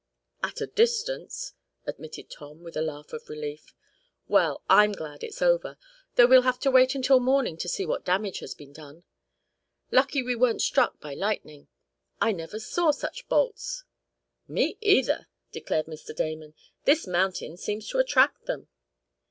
[0.41, 1.53] "At a distance,"
[1.85, 3.75] admitted Tom, with a laugh of relief.
[4.27, 5.77] "Well, I'm glad it's over,
[6.15, 9.03] though we'll have to wait until morning to see what damage has been done.
[9.91, 11.67] Lucky we weren't struck by lightning.
[12.19, 13.83] I never saw such bolts!"
[14.47, 16.15] "Me, either!" declared Mr.
[16.15, 16.55] Damon.
[16.85, 18.69] "This mountain seems to attract them."